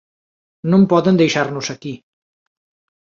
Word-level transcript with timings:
Non 0.71 0.81
poden 0.91 1.19
deixarnos 1.21 1.67
aquí. 1.73 1.93